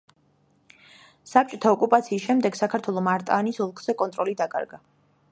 საბჭოთა 1.31 1.73
ოკუპაციის 1.75 2.25
შემდეგ 2.29 2.57
საქართველომ 2.59 3.09
არტაანის 3.13 3.61
ოლქზე 3.67 3.95
კონტროლი 4.03 4.35
დაკარგა. 4.41 4.81